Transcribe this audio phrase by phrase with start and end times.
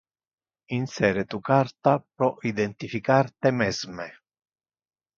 [0.79, 4.09] Insere tu carta pro identificar te mesme.